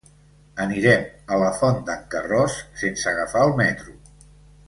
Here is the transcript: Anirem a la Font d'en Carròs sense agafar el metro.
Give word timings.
Anirem 0.63 1.03
a 1.35 1.39
la 1.43 1.51
Font 1.59 1.77
d'en 1.89 2.01
Carròs 2.15 2.57
sense 2.85 3.09
agafar 3.13 3.47
el 3.51 3.55
metro. 3.63 3.97